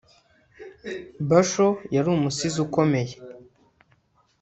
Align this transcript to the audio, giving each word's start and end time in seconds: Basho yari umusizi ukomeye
Basho 1.29 1.67
yari 1.95 2.07
umusizi 2.11 2.57
ukomeye 2.65 3.13